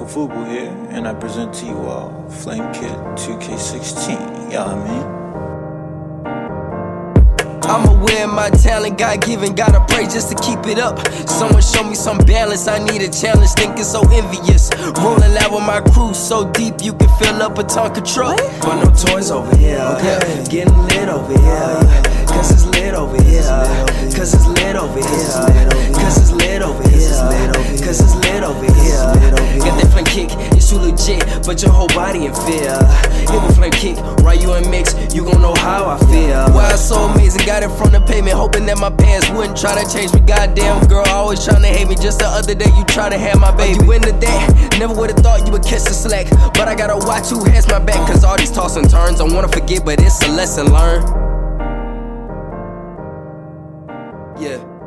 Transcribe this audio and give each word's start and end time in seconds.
Uncle 0.00 0.28
Fubu 0.28 0.50
here, 0.50 0.70
and 0.92 1.06
I 1.06 1.12
present 1.12 1.52
to 1.56 1.66
you 1.66 1.76
all 1.76 2.26
Flame 2.30 2.72
Kid 2.72 2.96
2K16. 3.20 4.50
Y'all 4.50 4.74
know 4.74 4.80
I 4.80 4.88
mean? 4.88 5.20
I'm 7.64 7.86
aware 7.86 8.24
of 8.24 8.32
my 8.32 8.48
talent, 8.48 8.96
God 8.96 9.20
given, 9.20 9.54
gotta 9.54 9.84
pray 9.92 10.04
just 10.04 10.30
to 10.30 10.36
keep 10.36 10.66
it 10.66 10.78
up. 10.78 11.06
Someone 11.28 11.60
show 11.60 11.84
me 11.84 11.94
some 11.94 12.16
balance, 12.16 12.66
I 12.66 12.78
need 12.78 13.02
a 13.02 13.10
challenge, 13.10 13.50
thinking 13.50 13.84
so 13.84 14.00
envious. 14.10 14.70
Rolling 15.04 15.36
out 15.36 15.52
with 15.52 15.66
my 15.66 15.82
crew 15.92 16.14
so 16.14 16.50
deep 16.50 16.76
you 16.80 16.94
can 16.94 17.10
fill 17.18 17.42
up 17.42 17.58
a 17.58 17.62
Tonka 17.62 18.00
truck. 18.00 18.38
But 18.62 18.82
no 18.82 18.90
toys 18.94 19.30
over 19.30 19.54
here, 19.56 19.80
okay. 19.98 20.46
getting 20.48 20.78
lit 20.86 21.10
over 21.10 21.38
here. 21.38 21.76
Cause 22.26 22.50
it's 22.52 22.64
lit 22.72 22.94
over 22.94 23.20
here. 23.22 23.42
Cause 24.16 24.32
it's 24.32 24.46
lit 24.46 24.76
over 24.76 24.98
here. 24.98 25.92
Cause 25.92 26.16
it's 26.16 26.32
lit 26.32 26.62
over 26.62 26.88
here. 26.88 27.52
Cause 27.84 28.00
it's 28.00 28.14
lit 28.24 28.42
over 28.42 28.64
here. 28.64 29.29
Flame 30.00 30.28
kick, 30.28 30.38
it's 30.56 30.70
too 30.70 30.76
legit, 30.78 31.20
but 31.44 31.60
your 31.60 31.72
whole 31.72 31.88
body 31.88 32.24
in 32.24 32.32
fear. 32.32 32.72
Hit 33.28 33.36
a 33.36 33.52
flame 33.52 33.70
kick, 33.70 33.96
right 34.24 34.40
you 34.40 34.54
in 34.54 34.70
mix, 34.70 34.94
you 35.14 35.24
gon' 35.24 35.42
know 35.42 35.54
how 35.56 35.84
I 35.84 35.98
feel. 36.10 36.48
Why 36.54 36.72
it's 36.72 36.88
so 36.88 36.96
amazing, 37.04 37.44
got 37.44 37.62
it 37.62 37.68
from 37.76 37.92
the 37.92 38.00
pavement, 38.00 38.34
hoping 38.34 38.64
that 38.66 38.78
my 38.78 38.88
pants 38.88 39.28
wouldn't 39.28 39.58
try 39.58 39.76
to 39.76 39.92
change 39.92 40.14
me. 40.14 40.20
Goddamn 40.20 40.88
girl, 40.88 41.04
always 41.08 41.44
trying 41.44 41.60
to 41.62 41.68
hate 41.68 41.86
me. 41.86 41.96
Just 41.96 42.20
the 42.20 42.26
other 42.26 42.54
day, 42.54 42.70
you 42.78 42.84
try 42.84 43.10
to 43.10 43.18
have 43.18 43.38
my 43.38 43.54
baby. 43.54 43.84
You 43.84 43.92
into 43.92 44.12
that? 44.12 44.76
Never 44.78 44.94
would've 44.94 45.16
thought 45.16 45.44
you 45.44 45.52
would 45.52 45.64
kiss 45.64 45.84
the 45.84 45.92
slack. 45.92 46.30
But 46.54 46.66
I 46.68 46.74
gotta 46.74 46.96
watch 47.06 47.28
who 47.28 47.44
has 47.50 47.68
my 47.68 47.78
back, 47.78 48.00
cause 48.08 48.24
all 48.24 48.38
these 48.38 48.50
toss 48.50 48.76
and 48.76 48.88
turns, 48.88 49.20
I 49.20 49.24
wanna 49.24 49.48
forget, 49.48 49.84
but 49.84 50.00
it's 50.00 50.22
a 50.22 50.28
lesson 50.28 50.72
learned. 50.72 51.04
Yeah. 54.40 54.79